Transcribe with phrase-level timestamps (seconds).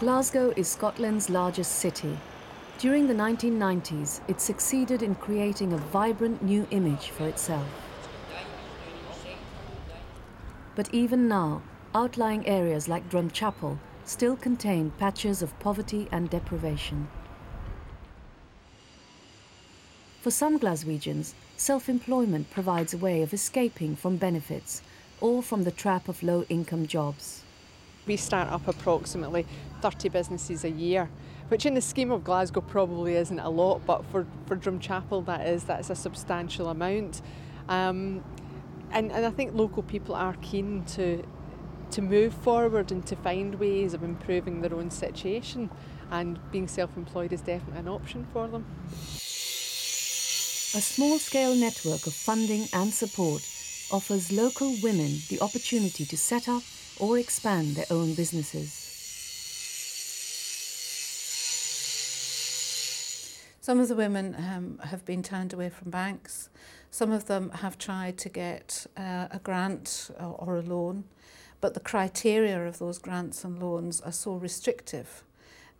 [0.00, 2.16] Glasgow is Scotland's largest city.
[2.78, 7.66] During the 1990s, it succeeded in creating a vibrant new image for itself.
[10.74, 11.60] But even now,
[11.94, 13.76] outlying areas like Drumchapel
[14.06, 17.06] still contain patches of poverty and deprivation.
[20.22, 24.80] For some Glaswegians, self-employment provides a way of escaping from benefits
[25.20, 27.39] or from the trap of low-income jobs.
[28.10, 29.46] We start up approximately
[29.82, 31.08] 30 businesses a year,
[31.46, 35.46] which in the scheme of Glasgow probably isn't a lot, but for, for Drumchapel that
[35.46, 37.22] is, that's a substantial amount.
[37.68, 38.24] Um,
[38.90, 41.24] and, and I think local people are keen to,
[41.92, 45.70] to move forward and to find ways of improving their own situation
[46.10, 48.64] and being self-employed is definitely an option for them.
[50.74, 53.48] A small-scale network of funding and support
[53.92, 56.64] offers local women the opportunity to set up
[57.00, 58.86] or expand their own businesses.
[63.60, 66.48] Some of the women um, have been turned away from banks.
[66.90, 71.04] Some of them have tried to get uh, a grant or, or a loan,
[71.60, 75.22] but the criteria of those grants and loans are so restrictive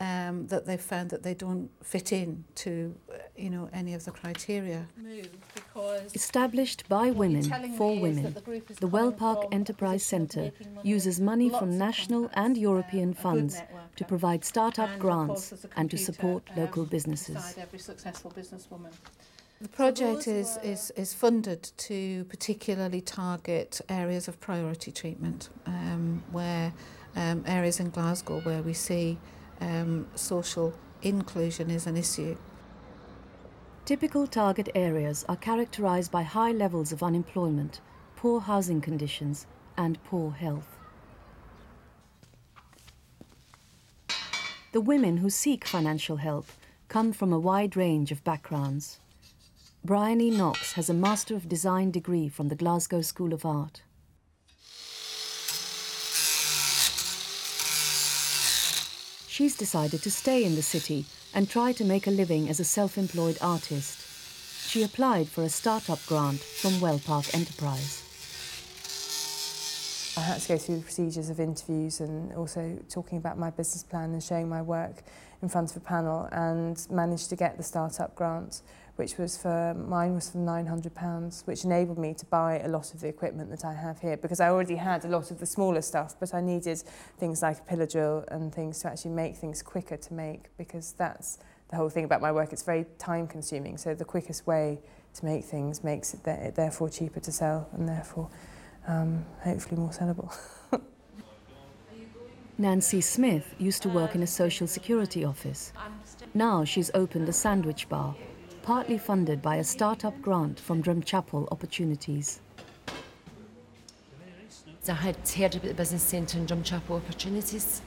[0.00, 4.04] um, that they've found that they don't fit in to, uh, you know, any of
[4.04, 4.86] the criteria.
[6.14, 7.42] Established by women
[7.76, 10.50] for women, the, the Wellpark Enterprise Centre
[10.82, 13.60] uses money from national and European funds
[13.96, 17.56] to provide start-up grants and to support local businesses.
[19.60, 26.72] The project is, is, is funded to particularly target areas of priority treatment, um, where
[27.16, 29.18] um, areas in Glasgow where we see
[29.60, 32.36] um, social inclusion is an issue.
[33.88, 37.80] Typical target areas are characterised by high levels of unemployment,
[38.16, 39.46] poor housing conditions
[39.78, 40.76] and poor health.
[44.72, 46.48] The women who seek financial help
[46.88, 49.00] come from a wide range of backgrounds.
[49.82, 53.80] Bryony Knox has a Master of Design degree from the Glasgow School of Art.
[59.26, 62.64] She's decided to stay in the city and try to make a living as a
[62.64, 64.04] self-employed artist.
[64.68, 68.04] She applied for a start-up grant from Wellpark Enterprise.
[70.16, 73.84] I had to go through the procedures of interviews and also talking about my business
[73.84, 74.96] plan and showing my work
[75.42, 78.62] in front of a panel and managed to get the start-up grant
[78.98, 82.92] which was for mine was for 900 pounds which enabled me to buy a lot
[82.92, 85.46] of the equipment that I have here because I already had a lot of the
[85.46, 86.82] smaller stuff but I needed
[87.16, 90.92] things like a pillar drill and things to actually make things quicker to make because
[90.98, 91.38] that's
[91.70, 94.80] the whole thing about my work it's very time consuming so the quickest way
[95.14, 98.28] to make things makes it, th therefore cheaper to sell and therefore
[98.88, 100.34] um, hopefully more sellable.
[102.58, 105.72] Nancy Smith used to work in a social security office.
[106.34, 108.16] Now she's opened a sandwich bar
[108.68, 112.42] partly funded by a start-up grant from Drumchapel Opportunities.
[114.86, 117.80] I had heard about the business centre and Drumchapel Opportunities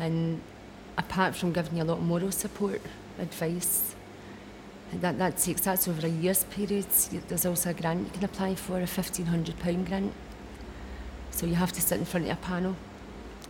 [0.00, 0.40] and
[0.98, 2.80] apart from giving you a lot of moral support,
[3.20, 3.94] advice,
[4.94, 6.86] that, that takes, that's over a year's period.
[7.28, 10.12] There's also a grant you can apply for, a £1,500 grant.
[11.30, 12.74] So you have to sit in front of a panel,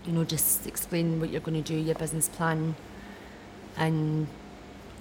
[0.04, 2.74] you know, just explain what you're going to do, your business plan,
[3.78, 4.26] and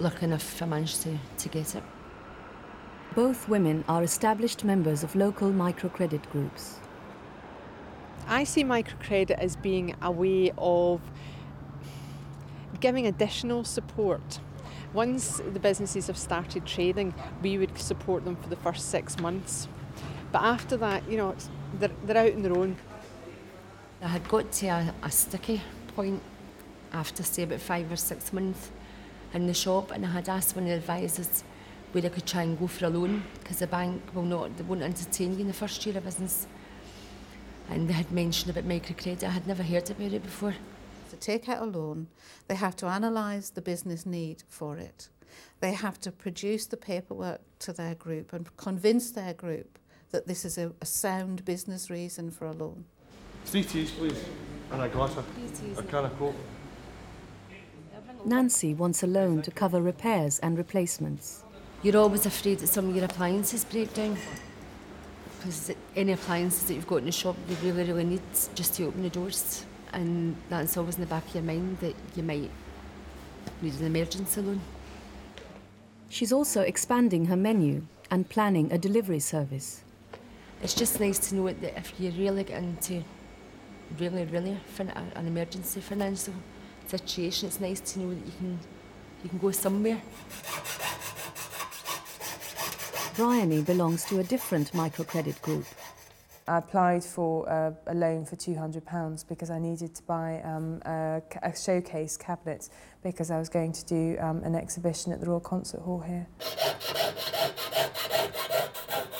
[0.01, 1.83] looking if I managed to, to get it.
[3.15, 6.79] Both women are established members of local microcredit groups.
[8.27, 11.01] I see microcredit as being a way of
[12.79, 14.39] giving additional support.
[14.93, 19.67] Once the businesses have started trading, we would support them for the first six months.
[20.31, 21.35] But after that, you know,
[21.79, 22.77] they're, they're out on their own.
[24.01, 25.61] I had got to a, a sticky
[25.95, 26.21] point
[26.93, 28.71] after, say, about five or six months
[29.33, 31.43] in the shop and I had asked one of the advisors
[31.91, 34.63] where I could try and go for a loan because the bank will not, they
[34.63, 36.47] won't entertain you in the first year of business.
[37.69, 39.23] And they had mentioned about microcredit.
[39.23, 40.55] I had never heard about it before.
[41.09, 42.07] To take out a loan,
[42.47, 45.09] they have to analyse the business need for it.
[45.59, 49.77] They have to produce the paperwork to their group and convince their group
[50.11, 52.85] that this is a, a sound business reason for a loan.
[53.45, 54.23] Three teas, please,
[54.71, 55.25] and a glass of
[55.77, 56.35] a can of Coke.
[58.23, 61.43] Nancy wants a loan to cover repairs and replacements.
[61.81, 64.15] You're always afraid that some of your appliances break down.
[65.37, 68.21] Because any appliances that you've got in the shop you really, really need
[68.53, 69.65] just to open the doors.
[69.91, 72.51] And that's always in the back of your mind that you might
[73.59, 74.61] need an emergency loan.
[76.07, 79.81] She's also expanding her menu and planning a delivery service.
[80.61, 83.03] It's just nice to know that if you really get into
[83.97, 86.35] really, really an emergency financial
[86.91, 87.47] situation.
[87.47, 88.59] It's nice to know that you can
[89.23, 90.01] you can go somewhere.
[93.15, 95.65] Bryony belongs to a different microcredit group.
[96.47, 101.21] I applied for a, a loan for £200 because I needed to buy um, a,
[101.43, 102.69] a showcase cabinet
[103.03, 106.25] because I was going to do um, an exhibition at the Royal Concert Hall here.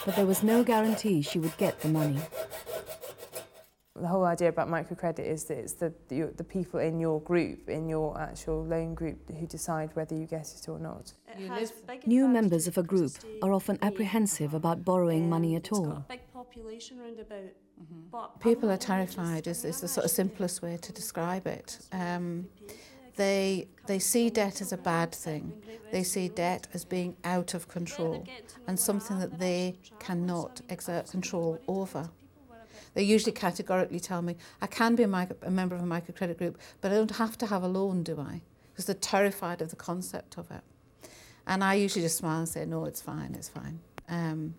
[0.05, 2.19] But there was no guarantee she would get the money.
[3.99, 7.67] The whole idea about microcredit is that it's the, the, the people in your group,
[7.67, 11.11] in your actual loan group, who decide whether you get it or not.
[12.05, 13.11] New members of a group
[13.41, 16.05] are often apprehensive about borrowing money at all.
[18.39, 21.79] People are terrified is, is the sort of simplest way to describe it.
[21.91, 22.47] Um,
[23.17, 25.51] they, they see debt as a bad thing.
[25.91, 28.25] They see debt as being out of control
[28.67, 32.09] and something that they cannot exert control over.
[32.93, 36.37] They usually categorically tell me, I can be a, micro, a member of a microcredit
[36.37, 38.41] group, but I don't have to have a loan, do I?
[38.71, 40.61] Because they're terrified of the concept of it.
[41.47, 43.79] And I usually just smile and say, no, it's fine, it's fine.
[44.09, 44.55] Um,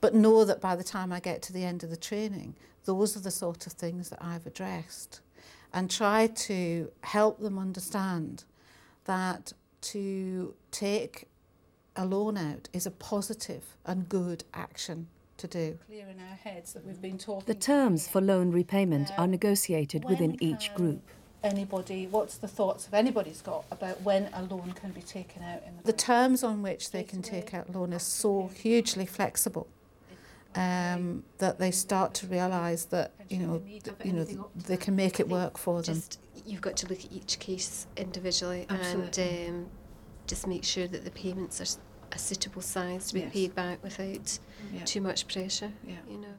[0.00, 3.16] but know that by the time I get to the end of the training, those
[3.16, 5.20] are the sort of things that I've addressed.
[5.72, 8.44] And try to help them understand
[9.04, 9.52] that
[9.82, 11.28] to take
[11.96, 15.08] a loan out is a positive and good action
[15.38, 15.78] to do.
[15.86, 17.44] Clear in our heads that we've been talking.
[17.46, 21.02] The terms for loan repayment are negotiated within each group.
[21.42, 25.62] Anybody, what's the thoughts of anybody's got about when a loan can be taken out?
[25.66, 29.66] In the, the terms on which they can take out loan are so hugely flexible.
[30.54, 33.62] Um, that they start to realise that you know,
[34.04, 35.94] you know, they can make it work for them.
[35.94, 39.46] Just, you've got to look at each case individually Absolutely.
[39.46, 39.70] and um,
[40.26, 41.80] just make sure that the payments are
[42.12, 43.32] a suitable size to be yes.
[43.32, 44.38] paid back without
[44.72, 44.84] yeah.
[44.84, 45.72] too much pressure.
[45.86, 45.96] Yeah.
[46.08, 46.34] You know.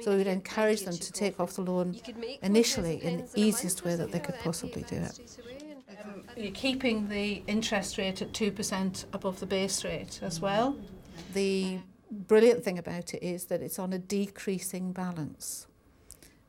[0.00, 1.96] So we'd encourage them to take off the loan
[2.42, 5.20] initially in the easiest way that they could possibly do it.
[6.04, 10.76] Um, you're keeping the interest rate at 2% above the base rate as well.
[11.34, 11.78] The
[12.10, 15.66] brilliant thing about it is that it's on a decreasing balance.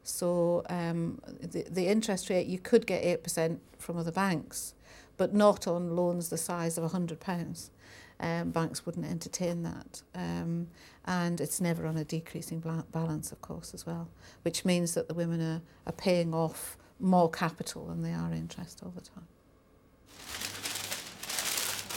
[0.03, 4.73] So um, the, the interest rate, you could get 8% from other banks,
[5.17, 7.69] but not on loans the size of £100.
[8.19, 10.01] Um, banks wouldn't entertain that.
[10.15, 10.67] Um,
[11.05, 14.07] and it's never on a decreasing balance, of course, as well,
[14.43, 18.81] which means that the women are, are paying off more capital than they are interest
[18.83, 19.27] all the time.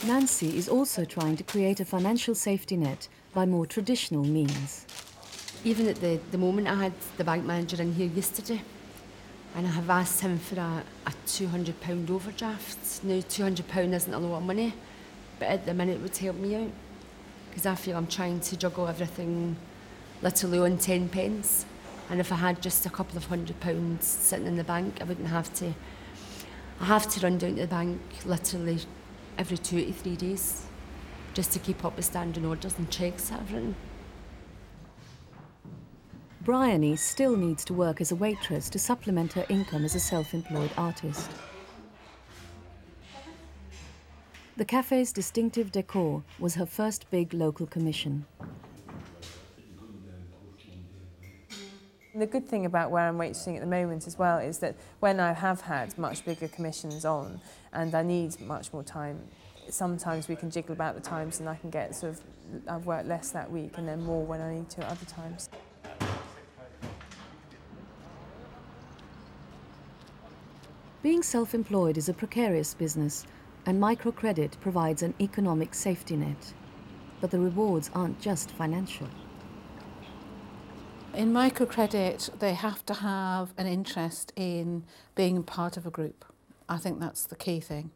[0.05, 4.85] Nancy is also trying to create a financial safety net by more traditional means.
[5.63, 8.61] Even at the, the moment, I had the bank manager in here yesterday
[9.55, 13.03] and I have asked him for a, a £200 overdraft.
[13.03, 14.73] Now, £200 isn't a lot of money,
[15.39, 16.71] but at the minute it would help me out
[17.49, 19.55] because I feel I'm trying to juggle everything
[20.21, 21.65] literally on 10 pence.
[22.09, 25.03] And if I had just a couple of hundred pounds sitting in the bank, I
[25.03, 25.73] wouldn't have to.
[26.79, 28.79] I have to run down to the bank literally
[29.37, 30.65] every two to three days
[31.33, 33.75] just to keep up with standing orders and checks that I've written.
[36.41, 40.33] Bryony still needs to work as a waitress to supplement her income as a self
[40.33, 41.29] employed artist.
[44.57, 48.25] The cafe's distinctive decor was her first big local commission.
[52.15, 55.19] The good thing about where I'm waitressing at the moment as well is that when
[55.19, 57.39] I have had much bigger commissions on
[57.71, 59.19] and I need much more time,
[59.69, 62.21] sometimes we can jiggle about the times and I can get sort of,
[62.67, 65.49] I've worked less that week and then more when I need to at other times.
[71.03, 73.27] Being self-employed is a precarious business
[73.67, 76.53] and microcredit provides an economic safety net.
[77.19, 79.09] But the rewards aren't just financial.
[81.13, 86.23] In microcredit, they have to have an interest in being part of a group.
[86.69, 87.91] I think that's the key thing.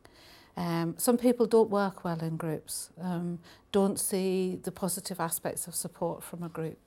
[0.58, 3.40] Um, some people don't work well in groups, um,
[3.72, 6.78] don't see the positive aspects of support from a group.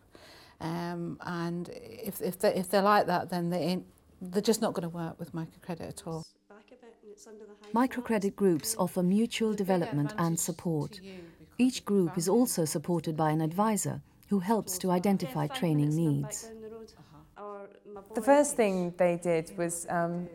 [0.60, 3.86] Um, and if, if, they, if they're like that, then they ain't,
[4.20, 6.26] they're just not going to work with microcredit at all.
[7.74, 11.00] Microcredit groups offer mutual development and support.
[11.58, 16.50] Each group is also supported by an advisor who helps to identify training needs.
[18.14, 20.28] The first thing they did was um,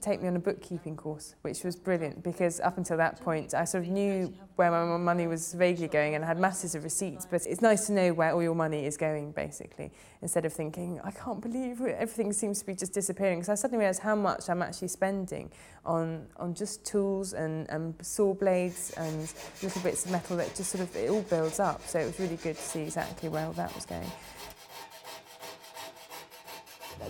[0.00, 3.64] take me on a bookkeeping course, which was brilliant because up until that point I
[3.64, 7.26] sort of knew where my money was vaguely going and I had masses of receipts,
[7.26, 9.90] but it's nice to know where all your money is going basically
[10.22, 13.80] instead of thinking, I can't believe everything seems to be just disappearing because I suddenly
[13.80, 15.50] realised how much I'm actually spending
[15.84, 20.70] on, on just tools and, and saw blades and little bits of metal that just
[20.70, 21.86] sort of, it all builds up.
[21.86, 24.10] So it was really good to see exactly where all that was going.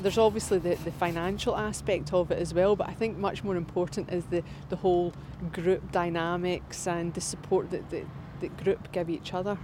[0.01, 3.57] There's obviously the, the financial aspect of it as well, but I think much more
[3.57, 5.13] important is the, the whole
[5.53, 8.05] group dynamics and the support that the,
[8.41, 9.59] the group give each other.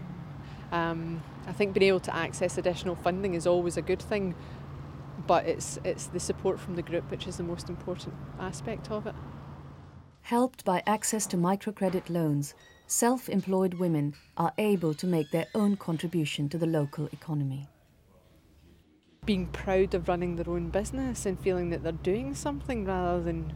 [0.73, 4.35] Um, I think being able to access additional funding is always a good thing,
[5.27, 9.07] but it's, it's the support from the group which is the most important aspect of
[9.07, 9.15] it.
[10.23, 12.55] Helped by access to microcredit loans,
[12.87, 17.69] self employed women are able to make their own contribution to the local economy.
[19.27, 23.53] Being proud of running their own business and feeling that they're doing something rather than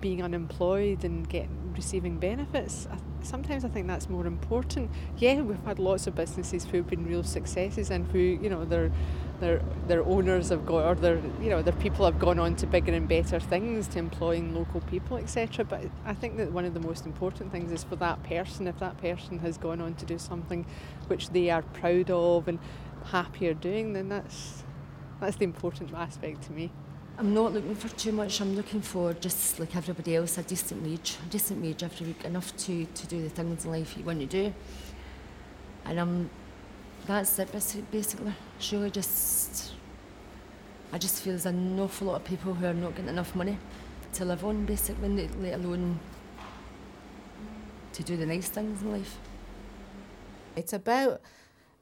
[0.00, 2.88] being unemployed and getting receiving benefits.
[3.22, 4.90] Sometimes I think that's more important.
[5.18, 8.90] Yeah, we've had lots of businesses who've been real successes and who, you know, their
[9.40, 12.66] their their owners have got or their you know their people have gone on to
[12.66, 15.64] bigger and better things, to employing local people, etc.
[15.64, 18.78] But I think that one of the most important things is for that person, if
[18.78, 20.64] that person has gone on to do something
[21.08, 22.58] which they are proud of and
[23.06, 24.62] happier doing, then that's
[25.20, 26.70] that's the important aspect to me.
[27.18, 28.40] I'm not looking for too much.
[28.42, 32.24] I'm looking for just like everybody else, a decent wage, a decent wage every week,
[32.24, 34.52] enough to, to do the things in life you want to do.
[35.86, 36.30] And I'm,
[37.06, 37.50] that's it
[37.90, 38.34] basically.
[38.58, 39.72] Surely just,
[40.92, 43.56] I just feel there's an awful lot of people who are not getting enough money
[44.12, 45.98] to live on, basically, let alone
[47.94, 49.16] to do the nice things in life.
[50.54, 51.22] It's about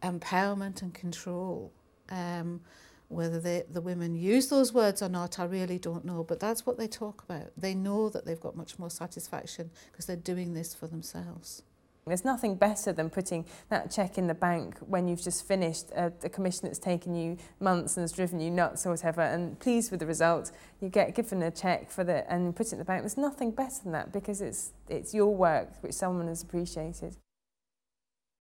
[0.04, 1.72] empowerment and control.
[2.10, 2.60] Um,
[3.08, 6.66] whether they, the women use those words or not, I really don't know, but that's
[6.66, 7.52] what they talk about.
[7.56, 11.62] They know that they've got much more satisfaction because they're doing this for themselves.
[12.06, 16.12] There's nothing better than putting that cheque in the bank when you've just finished a,
[16.22, 19.90] a commission that's taken you months and has driven you nuts or whatever, and pleased
[19.90, 22.84] with the result, you get given a cheque for the and put it in the
[22.84, 23.02] bank.
[23.02, 27.16] There's nothing better than that because it's it's your work which someone has appreciated.